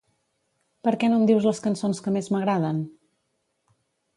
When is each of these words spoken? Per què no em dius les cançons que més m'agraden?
Per 0.87 0.93
què 1.03 1.09
no 1.11 1.19
em 1.19 1.27
dius 1.31 1.45
les 1.49 1.61
cançons 1.67 2.01
que 2.07 2.15
més 2.17 2.31
m'agraden? 2.37 2.81